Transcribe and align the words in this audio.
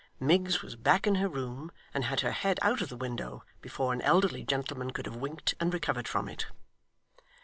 Miggs 0.19 0.63
was 0.63 0.75
back 0.75 1.05
in 1.05 1.13
her 1.21 1.27
room, 1.29 1.71
and 1.93 2.05
had 2.05 2.21
her 2.21 2.31
head 2.31 2.57
out 2.63 2.81
of 2.81 2.89
the 2.89 2.97
window, 2.97 3.43
before 3.61 3.93
an 3.93 4.01
elderly 4.01 4.43
gentleman 4.43 4.89
could 4.89 5.05
have 5.05 5.15
winked 5.17 5.53
and 5.59 5.71
recovered 5.71 6.07
from 6.07 6.27
it. 6.27 6.47